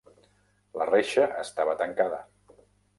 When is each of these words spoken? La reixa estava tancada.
La 0.81 0.87
reixa 0.89 1.29
estava 1.45 1.79
tancada. 1.85 2.23